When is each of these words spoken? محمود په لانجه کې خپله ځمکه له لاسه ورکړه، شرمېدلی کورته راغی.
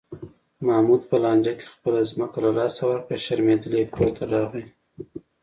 محمود 0.67 1.01
په 1.09 1.15
لانجه 1.23 1.53
کې 1.57 1.65
خپله 1.73 1.99
ځمکه 2.11 2.37
له 2.45 2.51
لاسه 2.57 2.81
ورکړه، 2.89 3.17
شرمېدلی 3.25 3.83
کورته 3.95 4.23
راغی. 4.33 4.65